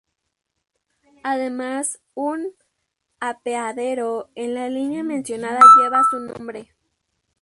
Además, 1.21 1.99
un 2.15 2.53
apeadero 3.19 4.31
en 4.33 4.55
la 4.55 4.67
línea 4.67 5.03
mencionada 5.03 5.59
lleva 5.79 6.01
su 6.09 6.19
nombre. 6.21 6.71